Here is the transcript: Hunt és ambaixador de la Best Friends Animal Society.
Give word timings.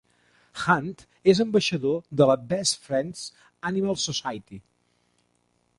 Hunt 0.61 1.03
és 1.33 1.41
ambaixador 1.43 1.99
de 2.21 2.27
la 2.31 2.37
Best 2.53 2.81
Friends 2.89 3.23
Animal 3.73 4.01
Society. 4.07 4.61